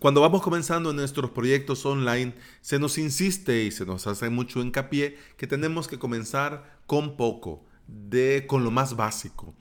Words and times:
Cuando 0.00 0.22
vamos 0.22 0.40
comenzando 0.40 0.88
en 0.88 0.96
nuestros 0.96 1.30
proyectos 1.32 1.84
online, 1.84 2.32
se 2.62 2.78
nos 2.78 2.96
insiste 2.96 3.64
y 3.64 3.70
se 3.70 3.84
nos 3.84 4.06
hace 4.06 4.30
mucho 4.30 4.62
hincapié 4.62 5.18
que 5.36 5.46
tenemos 5.46 5.88
que 5.88 5.98
comenzar 5.98 6.78
con 6.86 7.18
poco, 7.18 7.66
de, 7.86 8.46
con 8.46 8.64
lo 8.64 8.70
más 8.70 8.96
básico. 8.96 9.54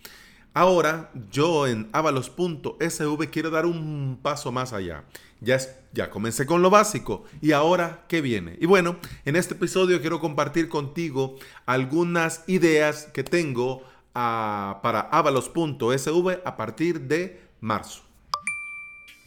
Ahora 0.53 1.11
yo 1.29 1.67
en 1.67 1.89
avalos.sv 1.91 3.29
quiero 3.29 3.49
dar 3.49 3.65
un 3.65 4.17
paso 4.21 4.53
más 4.53 4.71
allá. 4.71 5.03
Ya, 5.41 5.57
ya 5.91 6.09
comencé 6.09 6.45
con 6.45 6.61
lo 6.61 6.69
básico 6.69 7.25
y 7.41 7.51
ahora 7.51 8.05
¿qué 8.07 8.21
viene? 8.21 8.57
Y 8.61 8.65
bueno, 8.65 8.95
en 9.25 9.35
este 9.35 9.55
episodio 9.55 9.99
quiero 9.99 10.21
compartir 10.21 10.69
contigo 10.69 11.35
algunas 11.65 12.45
ideas 12.47 13.09
que 13.13 13.25
tengo 13.25 13.83
ah, 14.15 14.79
para 14.83 15.01
avalos.sv 15.01 16.39
a 16.45 16.55
partir 16.55 17.01
de 17.01 17.41
marzo. 17.59 18.08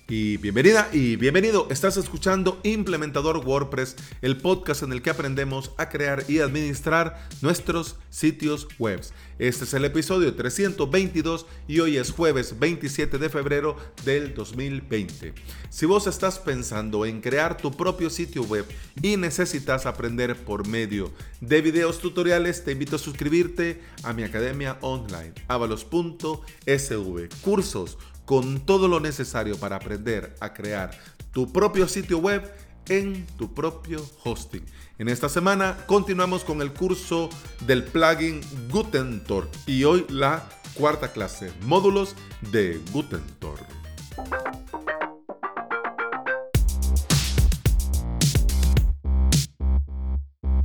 Y 0.09 0.37
bienvenida 0.39 0.89
y 0.93 1.17
bienvenido. 1.17 1.69
Estás 1.71 1.97
escuchando 1.97 2.59
Implementador 2.65 3.39
WordPress, 3.39 3.97
el 4.21 4.37
podcast 4.37 4.83
en 4.83 4.93
el 4.93 5.01
que 5.01 5.11
aprendemos 5.11 5.71
a 5.79 5.89
crear 5.89 6.25
y 6.29 6.41
administrar 6.41 7.29
nuestros 7.41 7.97
sitios 8.13 8.69
web. 8.79 9.01
Este 9.39 9.65
es 9.65 9.75
el 9.75 9.85
episodio 9.85 10.35
322 10.37 11.47
y 11.67 11.81
hoy 11.81 11.97
es 11.97 12.13
jueves 12.13 12.61
27 12.61 13.19
de 13.19 13.29
febrero 13.29 13.77
del 14.05 14.35
2020. 14.35 15.35
Si 15.71 15.87
vos 15.87 16.07
estás 16.07 16.39
pensando 16.39 17.05
en 17.07 17.21
crear 17.21 17.57
tu 17.57 17.73
propio 17.73 18.11
sitio 18.11 18.45
web 18.45 18.67
y 19.03 19.17
necesitas 19.17 19.87
aprender 19.87 20.37
por 20.37 20.69
medio 20.69 21.11
de 21.41 21.63
videos 21.63 21.99
tutoriales, 21.99 22.63
te 22.65 22.73
invito 22.73 22.97
a 22.97 23.01
suscribirte 23.01 23.81
a 24.03 24.13
mi 24.13 24.23
academia 24.23 24.79
online, 24.83 25.33
avalos.sv. 25.49 27.29
Cursos 27.41 27.99
con 28.27 28.61
todo 28.61 28.87
lo 28.87 29.01
necesario 29.01 29.57
para 29.59 29.77
aprender 29.77 30.37
a 30.41 30.53
crear 30.53 30.91
tu 31.33 31.51
propio 31.51 31.89
sitio 31.89 32.19
web 32.19 32.43
en 32.89 33.27
tu 33.39 33.53
propio 33.55 34.05
hosting. 34.25 34.65
En 34.99 35.09
esta 35.09 35.29
semana 35.29 35.79
continuamos 35.87 36.45
con 36.45 36.63
el 36.63 36.73
curso 36.73 37.29
del 37.67 37.85
plugin 37.85 38.41
Gutentor 38.71 39.49
y 39.67 39.85
hoy 39.85 40.07
la 40.09 40.49
cuarta 40.75 41.13
clase, 41.13 41.53
módulos 41.63 42.15
de 42.51 42.81
Gutentor. 42.93 43.59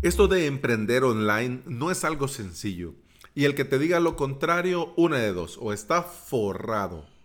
Esto 0.02 0.28
de 0.28 0.46
emprender 0.46 1.04
online 1.04 1.62
no 1.66 1.92
es 1.92 2.04
algo 2.04 2.28
sencillo. 2.28 2.94
Y 3.34 3.46
el 3.46 3.56
que 3.56 3.66
te 3.66 3.78
diga 3.78 4.00
lo 4.00 4.16
contrario, 4.16 4.94
una 4.96 5.18
de 5.18 5.34
dos, 5.34 5.60
o 5.62 5.74
está 5.74 6.02
forrado 6.02 7.17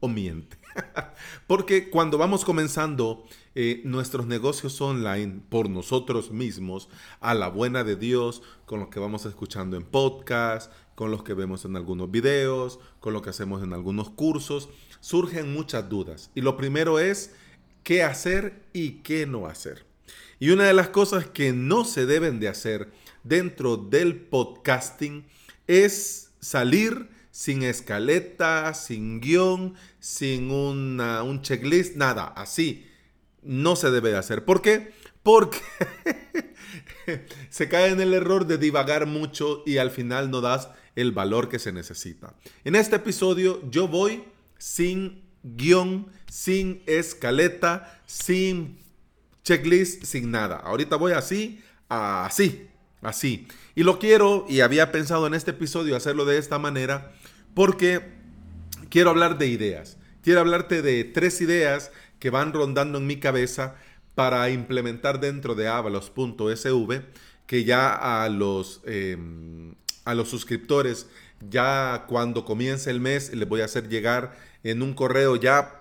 o 0.00 0.08
miente. 0.08 0.58
Porque 1.46 1.90
cuando 1.90 2.18
vamos 2.18 2.44
comenzando 2.44 3.24
eh, 3.54 3.82
nuestros 3.84 4.26
negocios 4.26 4.80
online 4.80 5.40
por 5.48 5.68
nosotros 5.68 6.30
mismos, 6.30 6.88
a 7.20 7.34
la 7.34 7.48
buena 7.48 7.84
de 7.84 7.96
Dios, 7.96 8.42
con 8.66 8.80
lo 8.80 8.90
que 8.90 9.00
vamos 9.00 9.26
escuchando 9.26 9.76
en 9.76 9.84
podcast, 9.84 10.72
con 10.94 11.10
los 11.10 11.22
que 11.22 11.34
vemos 11.34 11.64
en 11.64 11.76
algunos 11.76 12.10
videos, 12.10 12.78
con 13.00 13.12
lo 13.12 13.22
que 13.22 13.30
hacemos 13.30 13.62
en 13.62 13.72
algunos 13.72 14.10
cursos, 14.10 14.68
surgen 15.00 15.52
muchas 15.52 15.88
dudas. 15.88 16.30
Y 16.34 16.40
lo 16.40 16.56
primero 16.56 16.98
es 16.98 17.34
qué 17.84 18.02
hacer 18.02 18.62
y 18.72 19.02
qué 19.02 19.26
no 19.26 19.46
hacer. 19.46 19.86
Y 20.38 20.50
una 20.50 20.64
de 20.64 20.72
las 20.72 20.88
cosas 20.88 21.26
que 21.26 21.52
no 21.52 21.84
se 21.84 22.06
deben 22.06 22.40
de 22.40 22.48
hacer 22.48 22.90
dentro 23.24 23.76
del 23.76 24.16
podcasting 24.16 25.26
es 25.66 26.30
salir 26.40 27.08
sin 27.30 27.62
escaleta, 27.62 28.74
sin 28.74 29.20
guion, 29.20 29.74
sin 29.98 30.50
un 30.50 31.42
checklist, 31.42 31.96
nada, 31.96 32.26
así. 32.26 32.86
No 33.42 33.76
se 33.76 33.90
debe 33.90 34.10
de 34.10 34.18
hacer. 34.18 34.44
¿Por 34.44 34.60
qué? 34.60 34.92
Porque 35.22 35.58
se 37.50 37.68
cae 37.68 37.90
en 37.90 38.00
el 38.00 38.14
error 38.14 38.46
de 38.46 38.58
divagar 38.58 39.06
mucho 39.06 39.62
y 39.66 39.78
al 39.78 39.90
final 39.90 40.30
no 40.30 40.40
das 40.40 40.68
el 40.96 41.12
valor 41.12 41.48
que 41.48 41.58
se 41.58 41.72
necesita. 41.72 42.34
En 42.64 42.74
este 42.74 42.96
episodio 42.96 43.60
yo 43.70 43.88
voy 43.88 44.24
sin 44.58 45.22
guion, 45.42 46.06
sin 46.28 46.82
escaleta, 46.86 48.02
sin 48.06 48.78
checklist, 49.42 50.04
sin 50.04 50.30
nada. 50.30 50.56
Ahorita 50.56 50.96
voy 50.96 51.12
así, 51.12 51.62
así, 51.88 52.69
así. 53.02 53.46
Y 53.74 53.82
lo 53.82 53.98
quiero, 53.98 54.46
y 54.48 54.60
había 54.60 54.92
pensado 54.92 55.26
en 55.26 55.34
este 55.34 55.52
episodio 55.52 55.96
hacerlo 55.96 56.24
de 56.24 56.38
esta 56.38 56.58
manera, 56.58 57.12
porque 57.54 58.02
quiero 58.88 59.10
hablar 59.10 59.38
de 59.38 59.46
ideas. 59.46 59.96
Quiero 60.22 60.40
hablarte 60.40 60.82
de 60.82 61.04
tres 61.04 61.40
ideas 61.40 61.92
que 62.18 62.30
van 62.30 62.52
rondando 62.52 62.98
en 62.98 63.06
mi 63.06 63.18
cabeza 63.18 63.76
para 64.14 64.50
implementar 64.50 65.20
dentro 65.20 65.54
de 65.54 65.68
avalos.sv, 65.68 67.02
que 67.46 67.64
ya 67.64 68.24
a 68.24 68.28
los, 68.28 68.82
em, 68.84 69.74
a 70.04 70.14
los 70.14 70.28
suscriptores, 70.28 71.08
ya 71.48 72.04
cuando 72.06 72.44
comience 72.44 72.90
el 72.90 73.00
mes, 73.00 73.32
les 73.34 73.48
voy 73.48 73.62
a 73.62 73.64
hacer 73.64 73.88
llegar 73.88 74.36
en 74.62 74.82
un 74.82 74.92
correo 74.92 75.36
ya 75.36 75.80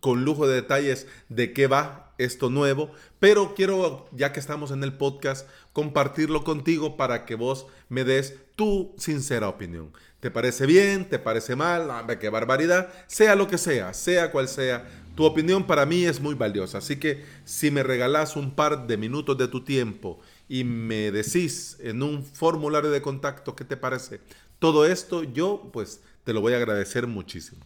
con 0.00 0.24
lujo 0.24 0.46
de 0.46 0.56
detalles 0.56 1.06
de 1.28 1.52
qué 1.52 1.68
va 1.68 2.12
esto 2.18 2.50
nuevo, 2.50 2.90
pero 3.18 3.54
quiero, 3.54 4.08
ya 4.12 4.32
que 4.32 4.40
estamos 4.40 4.70
en 4.70 4.82
el 4.82 4.94
podcast, 4.94 5.48
compartirlo 5.76 6.42
contigo 6.42 6.96
para 6.96 7.26
que 7.26 7.34
vos 7.34 7.66
me 7.90 8.02
des 8.02 8.34
tu 8.56 8.94
sincera 8.96 9.46
opinión. 9.50 9.92
¿Te 10.20 10.30
parece 10.30 10.64
bien? 10.64 11.06
¿Te 11.06 11.18
parece 11.18 11.54
mal? 11.54 11.90
qué 12.18 12.30
barbaridad. 12.30 12.88
Sea 13.08 13.36
lo 13.36 13.46
que 13.46 13.58
sea, 13.58 13.92
sea 13.92 14.32
cual 14.32 14.48
sea, 14.48 14.88
tu 15.14 15.24
opinión 15.24 15.66
para 15.66 15.84
mí 15.84 16.06
es 16.06 16.18
muy 16.18 16.34
valiosa. 16.34 16.78
Así 16.78 16.96
que 16.96 17.26
si 17.44 17.70
me 17.70 17.82
regalas 17.82 18.36
un 18.36 18.54
par 18.54 18.86
de 18.86 18.96
minutos 18.96 19.36
de 19.36 19.48
tu 19.48 19.64
tiempo 19.64 20.18
y 20.48 20.64
me 20.64 21.10
decís 21.10 21.76
en 21.80 22.02
un 22.02 22.24
formulario 22.24 22.90
de 22.90 23.02
contacto 23.02 23.54
qué 23.54 23.66
te 23.66 23.76
parece 23.76 24.22
todo 24.58 24.86
esto, 24.86 25.24
yo 25.24 25.68
pues 25.74 26.00
te 26.24 26.32
lo 26.32 26.40
voy 26.40 26.54
a 26.54 26.56
agradecer 26.56 27.06
muchísimo. 27.06 27.62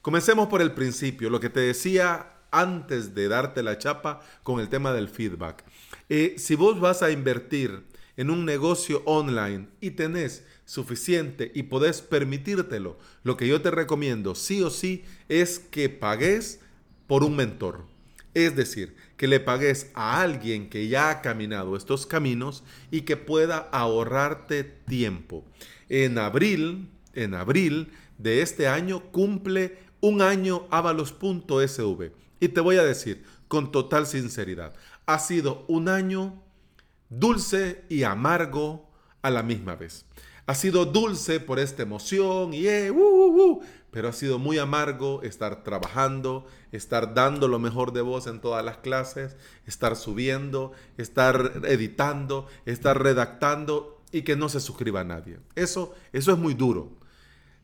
Comencemos 0.00 0.48
por 0.48 0.62
el 0.62 0.72
principio, 0.72 1.30
lo 1.30 1.38
que 1.38 1.48
te 1.48 1.60
decía 1.60 2.26
antes 2.50 3.14
de 3.14 3.28
darte 3.28 3.62
la 3.62 3.78
chapa 3.78 4.20
con 4.42 4.58
el 4.58 4.68
tema 4.68 4.92
del 4.92 5.08
feedback. 5.08 5.64
Si 6.36 6.56
vos 6.56 6.78
vas 6.78 7.02
a 7.02 7.10
invertir 7.10 7.84
en 8.18 8.28
un 8.28 8.44
negocio 8.44 9.02
online 9.06 9.68
y 9.80 9.92
tenés 9.92 10.44
suficiente 10.66 11.50
y 11.54 11.62
podés 11.62 12.02
permitírtelo, 12.02 12.98
lo 13.22 13.38
que 13.38 13.48
yo 13.48 13.62
te 13.62 13.70
recomiendo 13.70 14.34
sí 14.34 14.62
o 14.62 14.68
sí 14.68 15.04
es 15.30 15.58
que 15.58 15.88
pagues 15.88 16.60
por 17.06 17.24
un 17.24 17.34
mentor. 17.34 17.86
Es 18.34 18.54
decir, 18.54 18.94
que 19.16 19.26
le 19.26 19.40
pagues 19.40 19.90
a 19.94 20.20
alguien 20.20 20.68
que 20.68 20.88
ya 20.88 21.08
ha 21.08 21.22
caminado 21.22 21.76
estos 21.76 22.06
caminos 22.06 22.62
y 22.90 23.02
que 23.02 23.16
pueda 23.16 23.70
ahorrarte 23.72 24.64
tiempo. 24.64 25.46
En 25.88 26.18
abril, 26.18 26.90
en 27.14 27.32
abril 27.32 27.90
de 28.18 28.42
este 28.42 28.68
año 28.68 29.02
cumple 29.12 29.78
un 30.00 30.20
año 30.20 30.66
avalos.sv. 30.70 32.12
Y 32.38 32.48
te 32.48 32.60
voy 32.60 32.76
a 32.76 32.84
decir 32.84 33.24
con 33.52 33.70
total 33.70 34.06
sinceridad, 34.06 34.74
ha 35.06 35.18
sido 35.18 35.64
un 35.68 35.88
año 35.88 36.42
dulce 37.08 37.84
y 37.88 38.04
amargo 38.04 38.88
a 39.22 39.30
la 39.30 39.42
misma 39.42 39.76
vez. 39.76 40.06
Ha 40.46 40.54
sido 40.54 40.84
dulce 40.84 41.40
por 41.40 41.58
esta 41.58 41.82
emoción 41.82 42.52
y 42.52 42.66
eh, 42.66 42.90
uh, 42.90 42.96
uh, 42.96 43.52
uh, 43.52 43.62
pero 43.92 44.08
ha 44.08 44.12
sido 44.12 44.38
muy 44.38 44.58
amargo 44.58 45.22
estar 45.22 45.62
trabajando, 45.62 46.46
estar 46.72 47.14
dando 47.14 47.46
lo 47.46 47.58
mejor 47.58 47.92
de 47.92 48.00
vos 48.00 48.26
en 48.26 48.40
todas 48.40 48.64
las 48.64 48.78
clases, 48.78 49.36
estar 49.66 49.96
subiendo, 49.96 50.72
estar 50.96 51.60
editando, 51.64 52.46
estar 52.64 53.00
redactando 53.00 54.02
y 54.10 54.22
que 54.22 54.34
no 54.34 54.48
se 54.48 54.60
suscriba 54.60 55.04
nadie. 55.04 55.38
Eso, 55.54 55.94
eso 56.12 56.32
es 56.32 56.38
muy 56.38 56.54
duro. 56.54 56.90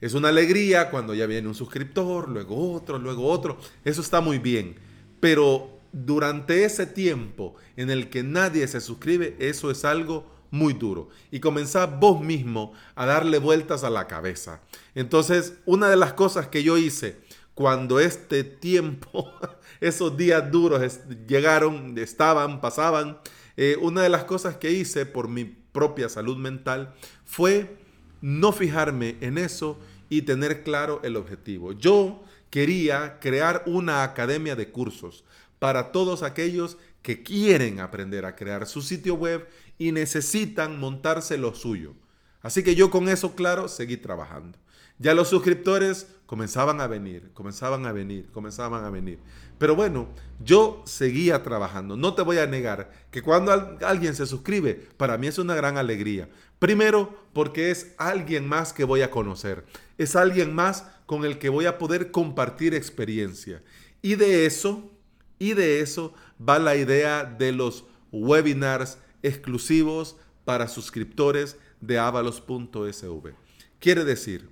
Es 0.01 0.15
una 0.15 0.29
alegría 0.29 0.91
cuando 0.91 1.15
ya 1.15 1.27
viene 1.27 1.49
un 1.49 1.55
suscriptor, 1.55 2.29
luego 2.29 2.73
otro, 2.73 2.99
luego 2.99 3.27
otro. 3.27 3.59
Eso 3.85 4.01
está 4.01 4.21
muy 4.21 4.39
bien. 4.39 4.77
Pero 5.21 5.78
durante 5.93 6.65
ese 6.65 6.87
tiempo 6.87 7.55
en 7.77 7.91
el 7.91 8.11
que 8.11 8.23
nadie 8.23 8.67
se 8.69 8.81
suscribe, 8.81 9.37
eso 9.39 9.71
es 9.71 9.85
algo 9.85 10.27
muy 10.51 10.73
duro. 10.73 11.09
Y 11.31 11.41
comenzar 11.41 11.99
vos 12.01 12.21
mismo 12.21 12.73
a 12.95 13.07
darle 13.07 13.39
vueltas 13.39 13.85
a 13.85 13.91
la 13.91 14.07
cabeza. 14.07 14.61
Entonces, 14.95 15.55
una 15.67 15.89
de 15.89 15.97
las 15.97 16.13
cosas 16.13 16.49
que 16.49 16.63
yo 16.63 16.79
hice 16.79 17.17
cuando 17.55 18.01
este 18.01 18.45
tiempo, 18.45 19.33
esos 19.81 20.17
días 20.17 20.51
duros 20.51 21.01
llegaron, 21.27 21.97
estaban, 21.99 22.61
pasaban, 22.61 23.19
eh, 23.57 23.77
una 23.81 24.03
de 24.03 24.09
las 24.09 24.25
cosas 24.25 24.57
que 24.57 24.71
hice 24.71 25.07
por 25.07 25.29
mi 25.29 25.45
propia 25.45 26.09
salud 26.09 26.37
mental 26.37 26.95
fue 27.25 27.77
no 28.21 28.53
fijarme 28.53 29.17
en 29.21 29.39
eso 29.39 29.79
y 30.09 30.23
tener 30.23 30.63
claro 30.63 31.01
el 31.03 31.17
objetivo. 31.17 31.73
Yo 31.73 32.23
quería 32.51 33.19
crear 33.21 33.63
una 33.67 34.03
academia 34.03 34.57
de 34.57 34.71
cursos 34.71 35.25
para 35.59 35.93
todos 35.93 36.23
aquellos 36.23 36.79
que 37.03 37.23
quieren 37.23 37.81
aprender 37.81 38.25
a 38.25 38.37
crear 38.37 38.67
su 38.67 38.83
sitio 38.83 39.15
web 39.15 39.49
y 39.79 39.93
necesitan 39.93 40.79
montarse 40.79 41.39
lo 41.39 41.55
suyo. 41.55 41.95
Así 42.43 42.63
que 42.63 42.75
yo 42.75 42.91
con 42.91 43.09
eso 43.09 43.35
claro 43.35 43.69
seguí 43.69 43.97
trabajando. 43.97 44.59
Ya 44.99 45.15
los 45.15 45.29
suscriptores 45.29 46.09
comenzaban 46.27 46.81
a 46.81 46.89
venir, 46.89 47.31
comenzaban 47.33 47.87
a 47.87 47.93
venir, 47.93 48.29
comenzaban 48.33 48.85
a 48.85 48.91
venir. 48.91 49.19
Pero 49.59 49.77
bueno, 49.77 50.09
yo 50.45 50.83
seguía 50.87 51.43
trabajando. 51.43 51.97
No 51.97 52.15
te 52.15 52.23
voy 52.23 52.39
a 52.39 52.47
negar 52.47 52.91
que 53.11 53.23
cuando 53.23 53.79
alguien 53.87 54.15
se 54.15 54.27
suscribe, 54.27 54.75
para 54.97 55.17
mí 55.17 55.29
es 55.29 55.39
una 55.39 55.55
gran 55.55 55.79
alegría. 55.79 56.29
Primero, 56.59 57.17
porque 57.33 57.71
es 57.71 57.95
alguien 57.97 58.49
más 58.49 58.73
que 58.73 58.85
voy 58.85 59.03
a 59.03 59.11
conocer. 59.11 59.65
Es 59.97 60.17
alguien 60.17 60.55
más 60.55 60.85
con 61.09 61.25
el 61.25 61.39
que 61.39 61.49
voy 61.49 61.65
a 61.65 61.79
poder 61.79 62.11
compartir 62.11 62.75
experiencia. 62.75 63.63
Y 64.03 64.17
de 64.17 64.45
eso, 64.45 64.93
y 65.39 65.55
de 65.55 65.81
eso 65.81 66.13
va 66.39 66.59
la 66.59 66.77
idea 66.77 67.25
de 67.25 67.51
los 67.51 67.87
webinars 68.13 68.99
exclusivos 69.23 70.17
para 70.45 70.69
suscriptores 70.69 71.57
de 71.81 71.99
avalos.sv. 71.99 73.33
Quiere 73.79 74.05
decir, 74.05 74.51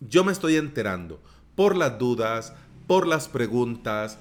yo 0.00 0.24
me 0.24 0.32
estoy 0.32 0.56
enterando 0.56 1.22
por 1.54 1.76
las 1.76 1.96
dudas, 1.96 2.54
por 2.88 3.06
las 3.06 3.28
preguntas, 3.28 4.18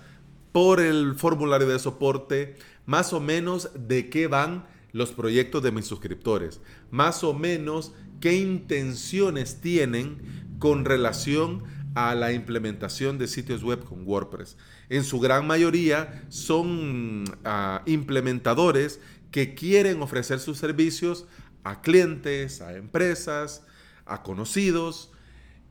por 0.52 0.80
el 0.80 1.16
formulario 1.16 1.68
de 1.68 1.80
soporte, 1.80 2.56
más 2.86 3.14
o 3.14 3.20
menos 3.20 3.72
de 3.74 4.12
qué 4.12 4.28
van 4.28 4.68
los 4.92 5.12
proyectos 5.12 5.64
de 5.64 5.72
mis 5.72 5.88
suscriptores, 5.88 6.62
más 6.92 7.24
o 7.24 7.34
menos 7.34 7.94
qué 8.20 8.36
intenciones 8.36 9.60
tienen 9.60 10.47
con 10.60 10.86
relación 10.86 11.64
a 11.96 12.14
la 12.14 12.32
implementación 12.32 13.18
de 13.18 13.28
sitios 13.28 13.64
web 13.64 13.84
con 13.84 14.08
WordPress. 14.08 14.58
En 14.90 15.04
su 15.04 15.20
gran 15.20 15.48
mayoría 15.48 16.24
son 16.30 17.24
ah, 17.44 17.82
implementadores 17.86 19.00
que 19.32 19.56
quieren 19.56 20.02
ofrecer 20.02 20.40
sus 20.40 20.58
servicios 20.58 21.26
a 21.64 21.82
clientes, 21.82 22.62
a 22.62 22.76
empresas, 22.76 23.64
a 24.06 24.24
conocidos, 24.24 25.12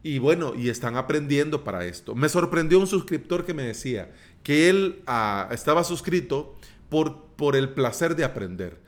y 0.02 0.18
bueno, 0.18 0.54
y 0.54 0.68
están 0.68 0.96
aprendiendo 0.96 1.64
para 1.64 1.84
esto. 1.84 2.14
Me 2.14 2.28
sorprendió 2.28 2.78
un 2.78 2.86
suscriptor 2.86 3.44
que 3.44 3.54
me 3.54 3.64
decía 3.64 4.12
que 4.42 4.68
él 4.68 5.02
ah, 5.06 5.48
estaba 5.50 5.84
suscrito 5.84 6.56
por, 6.88 7.26
por 7.36 7.56
el 7.56 7.70
placer 7.70 8.14
de 8.14 8.24
aprender. 8.24 8.80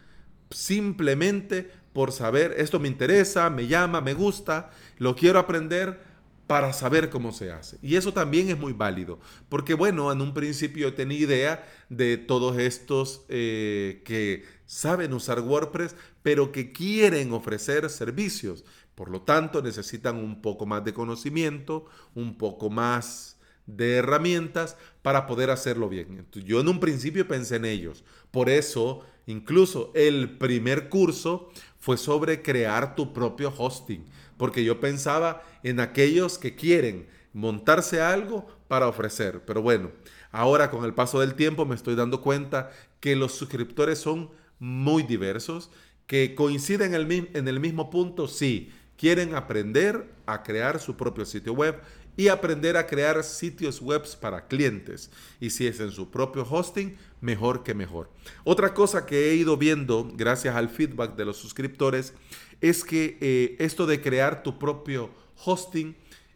Simplemente 0.51 1.71
por 1.99 2.13
saber, 2.13 2.55
esto 2.59 2.79
me 2.79 2.87
interesa, 2.87 3.51
me 3.51 3.67
llama, 3.67 4.01
me 4.01 4.15
gusta, 4.15 4.71
lo 4.99 5.17
quiero 5.17 5.41
aprender 5.41 5.99
para 6.47 6.73
saber 6.73 7.11
cómo 7.11 7.33
se 7.33 7.51
hace. 7.51 7.77
Y 7.83 7.97
eso 7.97 8.13
también 8.13 8.49
es 8.51 8.57
muy 8.57 8.73
válido, 8.73 9.19
porque 9.49 9.75
bueno, 9.75 10.13
en 10.13 10.21
un 10.21 10.33
principio 10.33 10.95
tenía 10.95 11.19
idea 11.19 11.69
de 11.89 12.17
todos 12.17 12.57
estos 12.57 13.23
eh, 13.29 14.03
que 14.05 14.45
saben 14.65 15.13
usar 15.13 15.41
WordPress, 15.41 15.97
pero 16.23 16.53
que 16.53 16.71
quieren 16.71 17.33
ofrecer 17.33 17.91
servicios. 17.91 18.65
Por 18.95 19.11
lo 19.11 19.23
tanto, 19.23 19.61
necesitan 19.61 20.19
un 20.19 20.41
poco 20.41 20.67
más 20.67 20.85
de 20.85 20.95
conocimiento, 20.95 21.87
un 22.15 22.39
poco 22.39 22.71
más 22.71 23.39
de 23.69 23.97
herramientas 23.97 24.77
para 25.03 25.27
poder 25.27 25.51
hacerlo 25.51 25.89
bien. 25.89 26.27
yo 26.33 26.61
en 26.61 26.69
un 26.69 26.81
principio 26.81 27.29
pensé 27.29 27.57
en 27.57 27.67
ellos. 27.67 28.03
Por 28.31 28.49
eso, 28.49 29.05
incluso 29.27 29.93
el 29.95 30.39
primer 30.39 30.89
curso 30.89 31.51
fue 31.79 31.97
sobre 31.97 32.43
crear 32.43 32.95
tu 32.95 33.13
propio 33.13 33.53
hosting, 33.57 34.05
porque 34.37 34.65
yo 34.65 34.81
pensaba 34.81 35.43
en 35.63 35.81
aquellos 35.81 36.39
que 36.39 36.55
quieren 36.55 37.09
montarse 37.33 38.01
algo 38.01 38.47
para 38.69 38.89
ofrecer. 38.89 39.43
Pero 39.47 39.63
bueno, 39.63 39.91
ahora 40.31 40.71
con 40.71 40.85
el 40.85 40.95
paso 40.95 41.21
del 41.21 41.35
tiempo 41.35 41.65
me 41.67 41.75
estoy 41.75 41.95
dando 41.95 42.21
cuenta 42.21 42.71
que 43.01 43.17
los 43.17 43.33
suscriptores 43.33 43.99
son 43.99 44.31
muy 44.59 45.03
diversos, 45.03 45.71
que 46.07 46.35
coinciden 46.35 46.95
en 46.95 47.01
el, 47.01 47.31
en 47.35 47.49
el 47.49 47.61
mismo 47.61 47.91
punto, 47.91 48.29
sí, 48.29 48.73
quieren 48.97 49.35
aprender 49.35 50.13
a 50.27 50.43
crear 50.43 50.81
su 50.81 50.97
propio 50.97 51.25
sitio 51.25 51.53
web 51.53 51.81
y 52.19 52.27
aprender 52.27 52.77
a 52.77 52.89
crear 52.89 53.23
sitios 53.23 53.81
web 53.81 54.03
para 54.21 54.49
clientes. 54.49 55.09
Y 55.41 55.51
si 55.51 55.69
es 55.69 55.79
en 55.79 55.93
su 55.93 56.11
propio 56.11 56.43
hosting, 56.43 56.97
mejor 57.21 57.63
que 57.63 57.75
mejor. 57.75 58.11
Otra 58.43 58.75
cosa 58.75 59.07
que 59.07 59.31
he 59.31 59.37
ido 59.37 59.57
viendo 59.57 60.11
gracias 60.17 60.57
al 60.57 60.69
feedback 60.69 61.15
de 61.15 61.25
los 61.25 61.37
suscriptores 61.37 62.15
es 62.61 62.83
que 62.83 63.19
eh, 63.21 63.55
esto 63.61 63.87
de 63.87 64.03
crear 64.03 64.43
tu 64.43 64.59
propio 64.59 65.11
hosting 65.45 65.95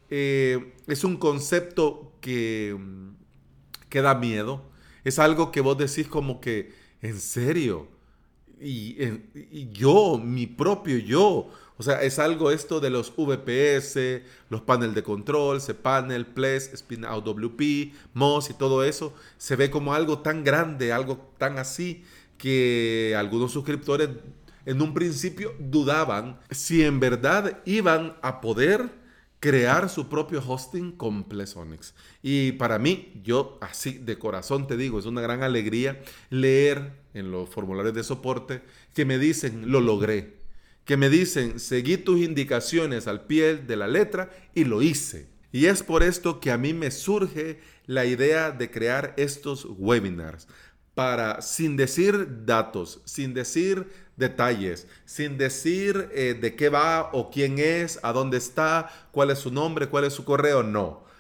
eh, 0.09 0.73
es 0.87 1.03
un 1.03 1.17
concepto 1.17 2.13
que, 2.21 2.77
mm, 2.79 3.09
que 3.89 4.03
da 4.03 4.15
miedo. 4.15 4.63
Es 5.03 5.19
algo 5.19 5.51
que 5.51 5.63
vos 5.63 5.77
decís 5.77 6.07
como 6.07 6.41
que, 6.41 6.73
en 7.01 7.19
serio, 7.19 7.89
y, 8.61 8.97
y 9.51 9.69
yo, 9.73 10.17
mi 10.17 10.47
propio 10.47 10.97
yo, 10.99 11.51
o 11.79 11.83
sea, 11.83 12.03
es 12.03 12.19
algo 12.19 12.51
esto 12.51 12.81
de 12.81 12.91
los 12.91 13.13
VPS, 13.17 14.23
los 14.51 14.61
paneles 14.63 14.95
de 14.95 15.03
control, 15.03 15.61
cPanel, 15.61 16.27
Ples, 16.27 16.71
Spinout 16.77 17.25
WP, 17.25 17.93
MOS 18.15 18.51
y 18.51 18.55
todo 18.55 18.85
eso. 18.85 19.15
Se 19.39 19.57
ve 19.57 19.71
como 19.71 19.95
algo 19.95 20.19
tan 20.21 20.45
grande, 20.45 20.93
algo 20.93 21.33
tan 21.39 21.59
así, 21.59 22.05
que 22.37 23.15
algunos 23.17 23.53
suscriptores 23.53 24.11
en 24.67 24.83
un 24.83 24.95
principio 24.95 25.55
dudaban 25.59 26.39
si 26.51 26.85
en 26.85 27.01
verdad 27.01 27.61
iban 27.65 28.17
a 28.23 28.41
poder 28.41 28.91
crear 29.41 29.89
su 29.89 30.09
propio 30.09 30.43
hosting 30.47 30.93
con 30.93 31.25
Plesonics. 31.25 31.95
Y 32.23 32.53
para 32.53 32.79
mí, 32.79 33.21
yo 33.25 33.59
así 33.61 33.99
de 33.99 34.19
corazón 34.19 34.69
te 34.69 34.77
digo, 34.77 35.01
es 35.01 35.07
una 35.07 35.21
gran 35.21 35.43
alegría 35.43 36.01
leer 36.31 36.93
en 37.13 37.33
los 37.33 37.49
formularios 37.49 37.95
de 37.95 38.05
soporte 38.05 38.63
que 38.95 39.05
me 39.05 39.19
dicen, 39.19 39.73
lo 39.73 39.81
logré 39.81 40.42
que 40.85 40.97
me 40.97 41.09
dicen, 41.09 41.61
seguí 41.61 41.97
tus 41.97 42.21
indicaciones 42.21 43.07
al 43.07 43.27
pie 43.27 43.57
de 43.57 43.77
la 43.77 43.89
letra 43.89 44.31
y 44.55 44.65
lo 44.65 44.83
hice. 44.83 45.29
Y 45.53 45.67
es 45.67 45.83
por 45.83 46.03
esto 46.03 46.41
que 46.41 46.51
a 46.51 46.59
mí 46.59 46.73
me 46.73 46.91
surge 46.91 47.61
la 47.87 48.05
idea 48.05 48.51
de 48.51 48.71
crear 48.71 49.15
estos 49.17 49.67
webinars 49.79 50.49
para, 50.95 51.43
sin 51.43 51.77
decir 51.77 52.45
datos, 52.47 53.03
sin 53.05 53.35
decir 53.35 53.87
detalles, 54.17 54.87
sin 55.05 55.39
decir 55.39 56.09
eh, 56.13 56.37
de 56.39 56.55
qué 56.57 56.69
va 56.69 57.11
o 57.13 57.31
quién 57.31 57.59
es, 57.59 57.99
a 58.03 58.13
dónde 58.13 58.39
está, 58.39 58.91
cuál 59.11 59.31
es 59.31 59.39
su 59.39 59.51
nombre, 59.51 59.89
cuál 59.89 60.05
es 60.05 60.13
su 60.13 60.25
correo, 60.25 60.63
no 60.63 61.12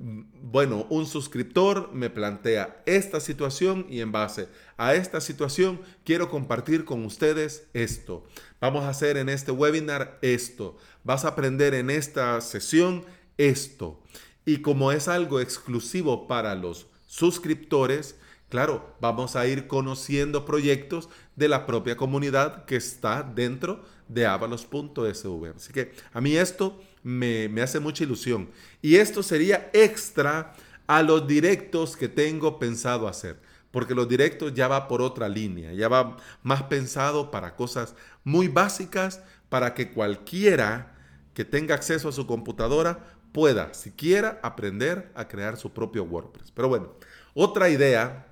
bueno, 0.00 0.86
un 0.90 1.06
suscriptor 1.06 1.90
me 1.92 2.10
plantea 2.10 2.82
esta 2.86 3.20
situación 3.20 3.86
y 3.88 4.00
en 4.00 4.12
base 4.12 4.48
a 4.76 4.94
esta 4.94 5.20
situación 5.20 5.80
quiero 6.04 6.30
compartir 6.30 6.84
con 6.84 7.04
ustedes 7.04 7.68
esto. 7.74 8.26
Vamos 8.60 8.84
a 8.84 8.90
hacer 8.90 9.16
en 9.16 9.28
este 9.28 9.50
webinar 9.50 10.18
esto. 10.22 10.76
Vas 11.04 11.24
a 11.24 11.28
aprender 11.28 11.74
en 11.74 11.90
esta 11.90 12.40
sesión 12.40 13.04
esto. 13.36 14.00
Y 14.44 14.58
como 14.58 14.92
es 14.92 15.08
algo 15.08 15.40
exclusivo 15.40 16.26
para 16.26 16.54
los 16.54 16.86
suscriptores, 17.06 18.16
claro, 18.48 18.94
vamos 19.00 19.36
a 19.36 19.46
ir 19.46 19.66
conociendo 19.66 20.44
proyectos 20.44 21.08
de 21.36 21.48
la 21.48 21.66
propia 21.66 21.96
comunidad 21.96 22.64
que 22.64 22.76
está 22.76 23.22
dentro 23.22 23.84
de 24.08 24.26
avalos.sv. 24.26 25.52
Así 25.56 25.72
que 25.72 25.92
a 26.12 26.20
mí 26.20 26.36
esto 26.36 26.80
me, 27.02 27.48
hace 27.62 27.80
mucha 27.80 28.04
ilusión. 28.04 28.50
Y 28.82 28.96
esto 28.96 29.22
sería 29.22 29.70
extra 29.72 30.54
a 30.86 31.02
los 31.02 31.26
directos 31.26 31.96
que 31.96 32.08
tengo 32.08 32.58
pensado 32.58 33.08
hacer 33.08 33.40
porque 33.70 33.94
los 33.94 34.08
directos 34.08 34.54
ya 34.54 34.66
va 34.66 34.88
por 34.88 35.02
otra 35.02 35.28
línea, 35.28 35.74
ya 35.74 35.88
va 35.88 36.16
más 36.42 36.62
pensado 36.64 37.30
para 37.30 37.54
cosas 37.54 37.94
muy 38.24 38.48
básicas, 38.48 39.22
para 39.50 39.74
que 39.74 39.92
cualquiera 39.92 40.94
que 41.34 41.44
tenga 41.44 41.74
acceso 41.74 42.08
a 42.08 42.12
su 42.12 42.26
computadora 42.26 43.04
pueda, 43.32 43.74
siquiera, 43.74 44.40
aprender 44.42 45.12
a 45.14 45.28
crear 45.28 45.56
su 45.56 45.72
propio 45.72 46.04
WordPress. 46.04 46.50
Pero 46.50 46.68
bueno, 46.68 46.94
otra 47.34 47.68
idea 47.68 48.27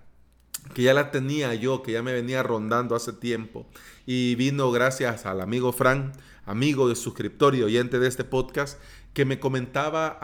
que 0.75 0.83
ya 0.83 0.95
la 0.95 1.11
tenía 1.11 1.55
yo, 1.55 1.83
que 1.83 1.93
ya 1.93 2.03
me 2.03 2.13
venía 2.13 2.43
rondando 2.43 2.95
hace 2.95 3.13
tiempo, 3.13 3.67
y 4.07 4.35
vino 4.35 4.71
gracias 4.71 5.27
al 5.27 5.41
amigo 5.41 5.73
Frank, 5.73 6.15
amigo 6.45 6.89
de 6.89 6.97
suscriptor 6.97 7.55
y 7.55 7.63
oyente 7.63 7.99
de 7.99 8.09
este 8.09 8.25
podcast, 8.25 8.79
que 9.13 9.25
me 9.25 9.41
comentaba 9.41 10.21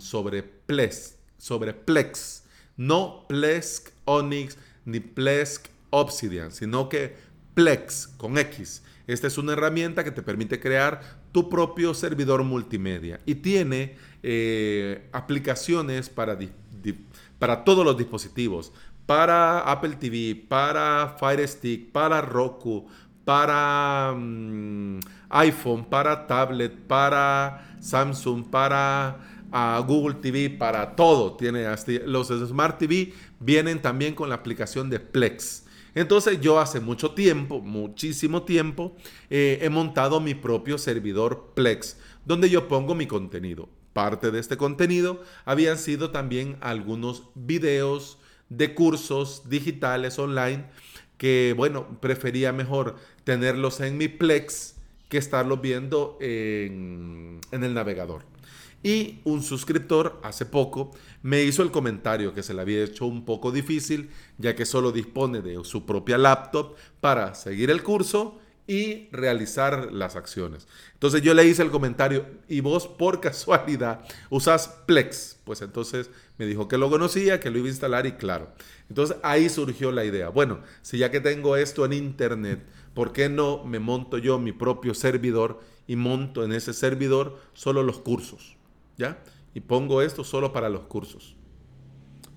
sobre 0.00 0.42
Plex, 0.42 1.16
sobre 1.38 1.72
Plex, 1.72 2.44
no 2.76 3.26
Plex 3.28 3.92
Onyx 4.04 4.58
ni 4.84 5.00
Plex 5.00 5.62
Obsidian, 5.90 6.50
sino 6.50 6.88
que 6.88 7.16
Plex 7.54 8.08
con 8.16 8.36
X. 8.36 8.82
Esta 9.06 9.26
es 9.26 9.38
una 9.38 9.52
herramienta 9.52 10.02
que 10.02 10.10
te 10.10 10.22
permite 10.22 10.58
crear 10.58 11.00
tu 11.32 11.48
propio 11.48 11.94
servidor 11.94 12.42
multimedia 12.42 13.20
y 13.26 13.36
tiene 13.36 13.96
eh, 14.22 15.08
aplicaciones 15.12 16.08
para, 16.08 16.38
para 17.38 17.64
todos 17.64 17.84
los 17.84 17.98
dispositivos, 17.98 18.72
para 19.06 19.60
Apple 19.60 19.96
TV, 19.96 20.34
para 20.48 21.16
Fire 21.18 21.46
Stick, 21.46 21.92
para 21.92 22.20
Roku, 22.20 22.86
para 23.24 24.14
mm, 24.16 25.00
iPhone, 25.30 25.84
para 25.84 26.26
tablet, 26.26 26.72
para 26.86 27.76
Samsung, 27.80 28.50
para 28.50 29.18
ah, 29.52 29.82
Google 29.86 30.14
TV, 30.14 30.50
para 30.50 30.94
todo. 30.94 31.34
Tiene 31.36 31.66
los 32.06 32.28
Smart 32.28 32.78
TV 32.78 33.12
vienen 33.40 33.82
también 33.82 34.14
con 34.14 34.28
la 34.28 34.36
aplicación 34.36 34.88
de 34.90 35.00
Plex. 35.00 35.64
Entonces 35.94 36.40
yo 36.40 36.58
hace 36.58 36.80
mucho 36.80 37.12
tiempo, 37.12 37.60
muchísimo 37.60 38.42
tiempo, 38.42 38.96
eh, 39.30 39.58
he 39.62 39.68
montado 39.68 40.20
mi 40.20 40.34
propio 40.34 40.76
servidor 40.76 41.52
Plex, 41.54 41.98
donde 42.24 42.50
yo 42.50 42.66
pongo 42.66 42.94
mi 42.94 43.06
contenido. 43.06 43.68
Parte 43.92 44.32
de 44.32 44.40
este 44.40 44.56
contenido 44.56 45.22
habían 45.44 45.78
sido 45.78 46.10
también 46.10 46.56
algunos 46.60 47.28
videos 47.36 48.18
de 48.48 48.74
cursos 48.74 49.48
digitales 49.48 50.18
online 50.18 50.64
que, 51.18 51.54
bueno, 51.56 52.00
prefería 52.00 52.52
mejor 52.52 52.96
tenerlos 53.24 53.80
en 53.80 53.96
mi 53.96 54.08
Plex 54.08 54.74
que 55.08 55.18
estarlos 55.18 55.60
viendo 55.60 56.18
en, 56.20 57.40
en 57.50 57.64
el 57.64 57.74
navegador. 57.74 58.22
Y 58.82 59.20
un 59.24 59.42
suscriptor 59.42 60.20
hace 60.22 60.44
poco 60.44 60.90
me 61.22 61.42
hizo 61.42 61.62
el 61.62 61.70
comentario 61.70 62.34
que 62.34 62.42
se 62.42 62.52
le 62.52 62.60
había 62.60 62.84
hecho 62.84 63.06
un 63.06 63.24
poco 63.24 63.50
difícil, 63.50 64.10
ya 64.36 64.54
que 64.54 64.66
solo 64.66 64.92
dispone 64.92 65.40
de 65.40 65.64
su 65.64 65.86
propia 65.86 66.18
laptop 66.18 66.74
para 67.00 67.34
seguir 67.34 67.70
el 67.70 67.82
curso 67.82 68.38
y 68.66 69.08
realizar 69.10 69.92
las 69.92 70.16
acciones. 70.16 70.66
Entonces 70.94 71.22
yo 71.22 71.34
le 71.34 71.44
hice 71.46 71.62
el 71.62 71.70
comentario, 71.70 72.26
y 72.48 72.60
vos 72.60 72.86
por 72.86 73.20
casualidad 73.20 74.04
usas 74.30 74.68
Plex. 74.86 75.38
Pues 75.44 75.60
entonces 75.62 76.10
me 76.38 76.46
dijo 76.46 76.66
que 76.68 76.78
lo 76.78 76.88
conocía, 76.88 77.40
que 77.40 77.50
lo 77.50 77.58
iba 77.58 77.66
a 77.66 77.70
instalar 77.70 78.06
y 78.06 78.12
claro. 78.12 78.52
Entonces 78.88 79.16
ahí 79.22 79.48
surgió 79.48 79.92
la 79.92 80.04
idea. 80.04 80.30
Bueno, 80.30 80.60
si 80.82 80.98
ya 80.98 81.10
que 81.10 81.20
tengo 81.20 81.56
esto 81.56 81.84
en 81.84 81.92
internet, 81.92 82.64
¿por 82.94 83.12
qué 83.12 83.28
no 83.28 83.64
me 83.64 83.78
monto 83.78 84.18
yo 84.18 84.38
mi 84.38 84.52
propio 84.52 84.94
servidor 84.94 85.60
y 85.86 85.96
monto 85.96 86.44
en 86.44 86.52
ese 86.52 86.72
servidor 86.72 87.38
solo 87.52 87.82
los 87.82 87.98
cursos? 87.98 88.56
¿ya? 88.96 89.18
Y 89.54 89.60
pongo 89.60 90.02
esto 90.02 90.24
solo 90.24 90.52
para 90.52 90.68
los 90.68 90.82
cursos. 90.82 91.36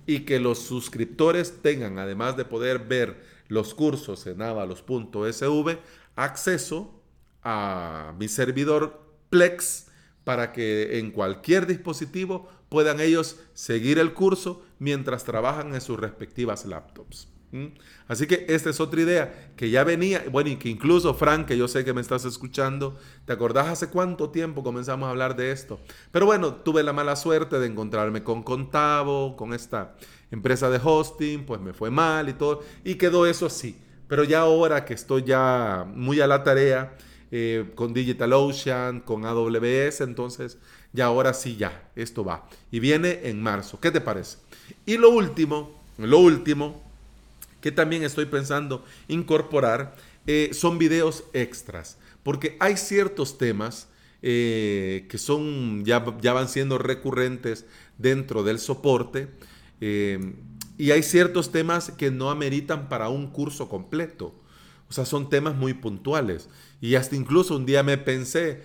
Y 0.06 0.22
que 0.22 0.40
los 0.40 0.60
suscriptores 0.60 1.62
tengan, 1.62 2.00
además 2.00 2.38
de 2.38 2.46
poder 2.46 2.80
ver 2.80 3.22
los 3.48 3.74
cursos 3.74 4.26
en 4.28 4.42
avalos.sv, 4.42 5.80
acceso 6.18 7.02
a 7.44 8.14
mi 8.20 8.28
servidor 8.28 9.08
Plex 9.30 9.88
para 10.26 10.52
que 10.52 11.00
en 11.00 11.12
cualquier 11.12 11.66
dispositivo 11.66 12.50
puedan 12.68 13.00
ellos 13.00 13.40
seguir 13.54 13.98
el 14.00 14.14
curso 14.14 14.66
mientras 14.80 15.24
trabajan 15.24 15.74
en 15.74 15.80
sus 15.80 15.98
respectivas 15.98 16.66
laptops. 16.66 17.30
Así 18.10 18.28
que 18.28 18.46
esta 18.50 18.70
es 18.70 18.82
otra 18.82 19.02
idea 19.02 19.54
que 19.56 19.70
ya 19.70 19.86
venía, 19.86 20.26
bueno, 20.30 20.50
y 20.50 20.58
que 20.58 20.68
incluso 20.68 21.14
Frank, 21.14 21.48
que 21.48 21.58
yo 21.58 21.70
sé 21.70 21.86
que 21.86 21.94
me 21.94 22.02
estás 22.02 22.26
escuchando, 22.26 23.00
¿te 23.26 23.34
acordás 23.34 23.68
hace 23.68 23.88
cuánto 23.88 24.30
tiempo 24.30 24.64
comenzamos 24.64 25.08
a 25.08 25.12
hablar 25.12 25.36
de 25.36 25.52
esto? 25.52 25.80
Pero 26.12 26.26
bueno, 26.26 26.56
tuve 26.56 26.84
la 26.84 26.92
mala 26.92 27.16
suerte 27.16 27.58
de 27.58 27.68
encontrarme 27.68 28.22
con 28.22 28.44
Contavo, 28.44 29.38
con 29.38 29.54
esta 29.54 29.96
empresa 30.30 30.70
de 30.70 30.80
hosting, 30.84 31.46
pues 31.46 31.62
me 31.62 31.74
fue 31.74 31.90
mal 31.90 32.28
y 32.28 32.34
todo, 32.34 32.64
y 32.84 32.96
quedó 32.96 33.26
eso 33.26 33.46
así. 33.46 33.78
Pero 34.08 34.24
ya 34.24 34.40
ahora 34.40 34.86
que 34.86 34.94
estoy 34.94 35.24
ya 35.24 35.86
muy 35.94 36.22
a 36.22 36.28
la 36.28 36.44
tarea 36.44 36.96
eh, 37.30 37.72
con 37.76 37.94
DigitalOcean, 37.94 39.02
con 39.02 39.26
AWS, 39.26 40.02
entonces 40.02 40.58
ya 40.94 41.06
ahora 41.06 41.34
sí 41.34 41.58
ya, 41.58 41.90
esto 41.96 42.24
va. 42.24 42.48
Y 42.72 42.80
viene 42.80 43.22
en 43.24 43.42
marzo, 43.42 43.80
¿qué 43.80 43.92
te 43.92 44.00
parece? 44.00 44.38
Y 44.86 44.98
lo 44.98 45.10
último, 45.10 45.82
lo 45.98 46.20
último, 46.20 46.82
que 47.60 47.72
también 47.72 48.04
estoy 48.04 48.26
pensando 48.28 48.86
incorporar 49.08 49.96
eh, 50.26 50.52
son 50.54 50.78
videos 50.78 51.26
extras, 51.34 51.98
porque 52.24 52.56
hay 52.60 52.78
ciertos 52.78 53.38
temas 53.38 53.88
eh, 54.22 55.06
que 55.10 55.18
son, 55.18 55.84
ya, 55.86 56.00
van 56.00 56.50
siendo 56.50 56.78
recurrentes 56.78 57.66
dentro 57.98 58.44
del 58.44 58.60
soporte 58.60 59.28
y 60.78 60.92
hay 60.92 61.04
ciertos 61.04 61.52
temas 61.52 61.92
que 61.92 62.12
no 62.12 62.30
ameritan 62.30 62.90
para 62.90 63.10
un 63.10 63.28
curso 63.28 63.70
completo. 63.70 64.34
O 64.90 64.94
sea, 64.94 65.06
son 65.06 65.30
temas 65.30 65.56
muy 65.56 65.74
puntuales. 65.74 66.50
Y 66.80 66.96
hasta 66.96 67.16
incluso 67.16 67.56
un 67.56 67.66
día 67.66 67.84
me 67.84 67.98
pensé 67.98 68.62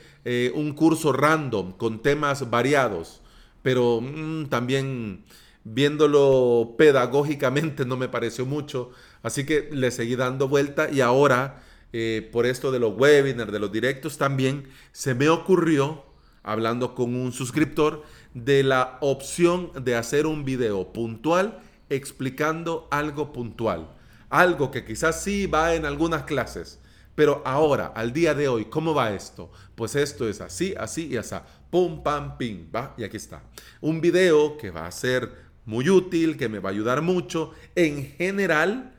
un 0.55 0.73
curso 0.73 1.13
random 1.13 1.73
con 1.73 2.03
temas 2.03 2.49
variados, 2.51 3.23
pero 3.63 4.01
mm, 4.01 4.47
también 4.47 5.25
viéndolo 5.65 6.75
pedagógicamente 6.77 7.85
no 7.85 7.97
me 7.97 8.09
pareció 8.09 8.47
mucho, 8.47 8.91
así 9.23 9.45
que 9.47 9.69
le 9.73 9.91
seguí 9.91 10.17
dando 10.17 10.49
vuelta 10.49 10.91
y 10.91 11.01
ahora 11.01 11.63
eh, 11.93 12.29
por 12.33 12.47
esto 12.47 12.73
de 12.73 12.79
los 12.79 12.97
webinars, 12.97 13.53
de 13.53 13.59
los 13.59 13.71
directos 13.71 14.17
también, 14.17 14.69
se 14.93 15.15
me 15.15 15.29
ocurrió, 15.29 16.05
hablando 16.43 16.95
con 16.95 17.15
un 17.15 17.33
suscriptor, 17.33 18.03
de 18.35 18.63
la 18.63 18.97
opción 19.03 19.71
de 19.79 19.95
hacer 19.95 20.27
un 20.27 20.45
video 20.45 20.93
puntual 20.93 21.61
explicando 21.95 22.89
algo 22.91 23.33
puntual, 23.33 23.95
algo 24.31 24.71
que 24.71 24.85
quizás 24.85 25.23
sí 25.23 25.47
va 25.47 25.75
en 25.75 25.85
algunas 25.85 26.25
clases, 26.25 26.79
pero 27.15 27.43
ahora, 27.45 27.93
al 27.95 28.13
día 28.13 28.35
de 28.35 28.49
hoy, 28.49 28.65
¿cómo 28.65 28.95
va 28.95 29.13
esto? 29.13 29.51
Pues 29.75 29.95
esto 29.97 30.29
es 30.29 30.41
así, 30.41 30.75
así 30.79 31.09
y 31.09 31.17
así. 31.17 31.37
Pum, 31.71 32.03
pam, 32.03 32.39
pim, 32.39 32.69
va, 32.75 32.95
y 32.97 33.05
aquí 33.05 33.19
está. 33.19 33.43
Un 33.81 34.01
video 34.01 34.57
que 34.57 34.71
va 34.71 34.87
a 34.87 34.91
ser 34.91 35.31
muy 35.67 35.89
útil, 35.91 36.37
que 36.37 36.49
me 36.49 36.59
va 36.59 36.71
a 36.71 36.73
ayudar 36.73 37.03
mucho 37.03 37.53
en 37.75 38.07
general 38.17 38.95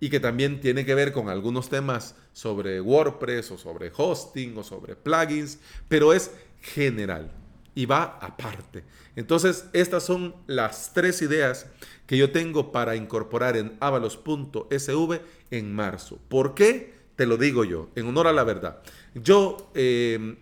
y 0.00 0.08
que 0.08 0.20
también 0.20 0.60
tiene 0.60 0.86
que 0.86 0.94
ver 0.94 1.12
con 1.12 1.28
algunos 1.28 1.68
temas 1.68 2.14
sobre 2.32 2.80
WordPress 2.80 3.50
o 3.50 3.58
sobre 3.58 3.92
hosting 3.94 4.56
o 4.56 4.62
sobre 4.62 4.96
plugins, 4.96 5.58
pero 5.88 6.12
es 6.12 6.30
general 6.60 7.30
y 7.78 7.86
va 7.86 8.18
aparte. 8.20 8.82
Entonces, 9.14 9.68
estas 9.72 10.02
son 10.02 10.34
las 10.48 10.92
tres 10.94 11.22
ideas 11.22 11.68
que 12.08 12.16
yo 12.16 12.32
tengo 12.32 12.72
para 12.72 12.96
incorporar 12.96 13.56
en 13.56 13.76
avalos.sv 13.78 15.20
en 15.52 15.72
marzo. 15.72 16.18
¿Por 16.28 16.56
qué? 16.56 16.92
Te 17.14 17.24
lo 17.24 17.36
digo 17.36 17.62
yo, 17.62 17.88
en 17.94 18.08
honor 18.08 18.26
a 18.26 18.32
la 18.32 18.42
verdad. 18.42 18.82
Yo 19.14 19.70
eh, 19.76 20.38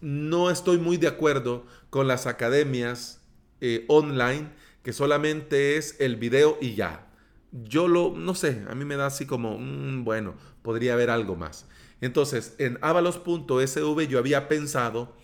no 0.00 0.50
estoy 0.50 0.78
muy 0.78 0.96
de 0.96 1.06
acuerdo 1.06 1.64
con 1.88 2.08
las 2.08 2.26
academias 2.26 3.20
eh, 3.60 3.84
online 3.86 4.48
que 4.82 4.92
solamente 4.92 5.76
es 5.76 5.94
el 6.00 6.16
video 6.16 6.58
y 6.60 6.74
ya. 6.74 7.06
Yo 7.52 7.86
lo, 7.86 8.12
no 8.16 8.34
sé, 8.34 8.64
a 8.68 8.74
mí 8.74 8.84
me 8.84 8.96
da 8.96 9.06
así 9.06 9.24
como, 9.24 9.56
mm, 9.56 10.02
bueno, 10.02 10.34
podría 10.62 10.94
haber 10.94 11.10
algo 11.10 11.36
más. 11.36 11.64
Entonces, 12.00 12.56
en 12.58 12.76
avalos.sv 12.82 14.08
yo 14.08 14.18
había 14.18 14.48
pensado 14.48 15.14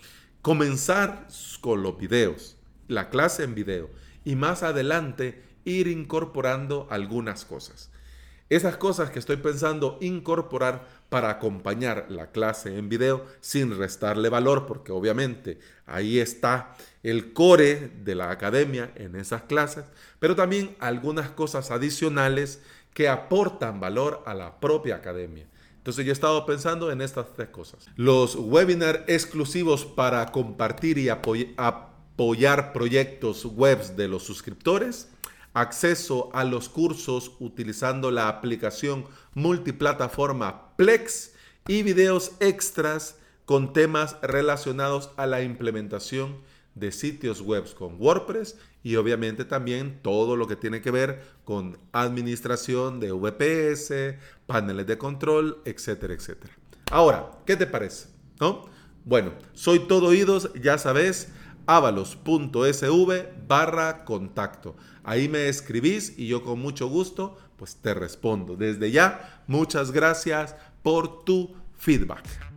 comenzar 0.49 1.27
con 1.61 1.83
los 1.83 1.99
videos, 1.99 2.57
la 2.87 3.11
clase 3.11 3.45
en 3.45 3.55
video, 3.55 3.91
y 4.25 4.35
más 4.35 4.63
adelante 4.63 5.45
ir 5.67 5.89
incorporando 5.89 6.87
algunas 6.89 7.45
cosas. 7.45 7.91
Esas 8.49 8.79
cosas 8.79 9.11
que 9.11 9.19
estoy 9.19 9.37
pensando 9.37 9.99
incorporar 10.01 10.89
para 11.11 11.29
acompañar 11.29 12.07
la 12.09 12.31
clase 12.31 12.79
en 12.79 12.89
video 12.89 13.27
sin 13.43 13.77
restarle 13.77 14.31
valor, 14.31 14.65
porque 14.65 14.91
obviamente 14.91 15.59
ahí 15.85 16.19
está 16.19 16.75
el 17.03 17.35
core 17.35 17.93
de 18.03 18.15
la 18.15 18.31
academia 18.31 18.91
en 18.95 19.17
esas 19.17 19.43
clases, 19.43 19.85
pero 20.19 20.35
también 20.35 20.75
algunas 20.81 21.29
cosas 21.29 21.71
adicionales 21.71 22.63
que 22.95 23.11
aportan 23.11 23.81
valor 23.81 24.23
a 24.25 24.33
la 24.33 24.61
propia 24.61 24.97
academia. 24.97 25.47
Entonces 25.89 26.05
yo 26.05 26.11
he 26.11 26.13
estado 26.13 26.45
pensando 26.45 26.93
en 26.93 27.01
estas 27.01 27.33
tres 27.33 27.49
cosas. 27.49 27.89
Los 27.97 28.37
webinars 28.37 29.05
exclusivos 29.07 29.87
para 29.87 30.27
compartir 30.27 30.99
y 30.99 31.09
apoyar 31.09 32.75
proyectos 32.75 33.47
webs 33.47 33.97
de 33.97 34.07
los 34.07 34.23
suscriptores 34.23 35.09
acceso 35.55 36.29
a 36.35 36.45
los 36.45 36.69
cursos 36.69 37.33
utilizando 37.41 38.11
la 38.11 38.29
aplicación 38.29 39.07
multiplataforma 39.33 40.77
Plex 40.77 41.33
y 41.67 41.83
videos 41.83 42.33
extras 42.41 43.17
con 43.47 43.73
temas 43.73 44.17
relacionados 44.21 45.09
a 45.17 45.25
la 45.25 45.41
implementación 45.41 46.37
de 46.79 46.93
sitios 46.93 47.41
web 47.41 47.73
con 47.75 48.01
WordPress 48.01 48.57
y 48.83 48.97
obviamente 48.97 49.45
también 49.45 50.01
todo 50.03 50.37
lo 50.37 50.47
que 50.47 50.57
tiene 50.57 50.81
que 50.81 50.91
ver 50.91 51.23
con 51.45 51.79
administración 51.93 53.01
de 53.01 53.13
VPS, 53.13 54.19
paneles 54.47 54.87
de 54.87 54.99
control, 54.99 55.63
etcétera, 55.65 56.15
etcétera. 56.15 56.55
Ahora, 56.91 57.31
¿qué 57.45 57.57
te 57.57 57.67
parece? 57.67 58.09
¿No? 58.41 58.67
Bueno, 59.05 59.33
soy 59.53 59.81
todo 59.81 60.09
oídos, 60.09 60.51
ya 60.55 60.79
sabes, 60.79 61.33
avalos.sv 61.67 63.25
barra 63.47 64.05
contacto. 64.05 64.77
Ahí 65.05 65.29
me 65.29 65.49
escribís 65.49 66.19
y 66.19 66.29
yo 66.29 66.43
con 66.43 66.59
mucho 66.59 66.89
gusto 66.89 67.37
pues 67.57 67.77
te 67.77 67.93
respondo. 67.93 68.57
Desde 68.57 68.91
ya, 68.91 69.43
muchas 69.47 69.91
gracias 69.91 70.55
por 70.83 71.25
tu 71.25 71.55
feedback. 71.77 72.48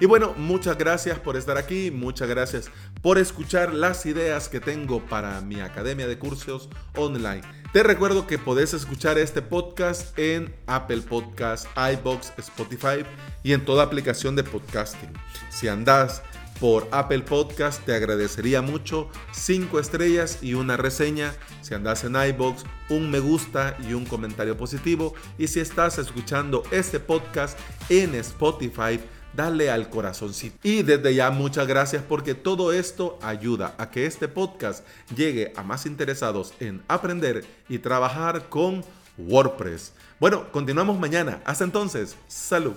Y 0.00 0.06
bueno, 0.06 0.32
muchas 0.36 0.78
gracias 0.78 1.18
por 1.18 1.36
estar 1.36 1.58
aquí, 1.58 1.90
muchas 1.90 2.28
gracias 2.28 2.70
por 3.02 3.18
escuchar 3.18 3.74
las 3.74 4.06
ideas 4.06 4.48
que 4.48 4.60
tengo 4.60 5.04
para 5.06 5.40
mi 5.40 5.60
academia 5.60 6.06
de 6.06 6.18
cursos 6.18 6.68
online. 6.96 7.42
Te 7.72 7.82
recuerdo 7.82 8.26
que 8.26 8.38
podés 8.38 8.74
escuchar 8.74 9.18
este 9.18 9.42
podcast 9.42 10.16
en 10.18 10.54
Apple 10.66 11.02
Podcasts, 11.02 11.68
iBox, 11.76 12.32
Spotify 12.38 13.04
y 13.42 13.52
en 13.52 13.64
toda 13.64 13.82
aplicación 13.82 14.36
de 14.36 14.44
podcasting. 14.44 15.12
Si 15.50 15.66
andás 15.66 16.22
por 16.60 16.88
Apple 16.90 17.20
Podcast. 17.20 17.84
Te 17.84 17.94
agradecería 17.94 18.62
mucho 18.62 19.10
5 19.32 19.78
estrellas 19.78 20.38
y 20.42 20.54
una 20.54 20.76
reseña. 20.76 21.34
Si 21.62 21.74
andas 21.74 22.04
en 22.04 22.16
iBox, 22.16 22.64
un 22.88 23.10
me 23.10 23.20
gusta 23.20 23.76
y 23.88 23.94
un 23.94 24.04
comentario 24.04 24.56
positivo. 24.56 25.14
Y 25.38 25.48
si 25.48 25.60
estás 25.60 25.98
escuchando 25.98 26.62
este 26.70 27.00
podcast 27.00 27.58
en 27.88 28.14
Spotify, 28.16 29.00
dale 29.38 29.70
al 29.70 29.88
corazoncito. 29.88 30.58
Y 30.64 30.82
desde 30.82 31.14
ya 31.14 31.30
muchas 31.30 31.68
gracias 31.68 32.02
porque 32.02 32.34
todo 32.34 32.72
esto 32.72 33.20
ayuda 33.22 33.76
a 33.78 33.88
que 33.88 34.04
este 34.04 34.26
podcast 34.26 34.84
llegue 35.14 35.52
a 35.54 35.62
más 35.62 35.86
interesados 35.86 36.52
en 36.58 36.82
aprender 36.88 37.44
y 37.68 37.78
trabajar 37.78 38.48
con 38.48 38.84
WordPress. 39.16 39.92
Bueno, 40.18 40.50
continuamos 40.50 40.98
mañana. 40.98 41.40
Hasta 41.44 41.62
entonces, 41.62 42.16
salud. 42.26 42.74